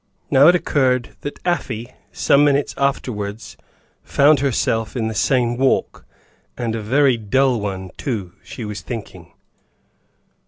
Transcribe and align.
Now 0.31 0.47
it 0.47 0.55
occurred 0.55 1.15
that 1.21 1.39
Afy, 1.45 1.93
some 2.11 2.43
minutes 2.43 2.73
afterwards, 2.75 3.55
found 4.03 4.39
herself 4.39 4.97
in 4.97 5.09
the 5.09 5.13
same 5.13 5.57
walk 5.57 6.07
and 6.57 6.73
a 6.73 6.81
very 6.81 7.17
dull 7.17 7.59
one, 7.61 7.91
too, 7.97 8.33
she 8.43 8.65
was 8.65 8.81
thinking. 8.81 9.31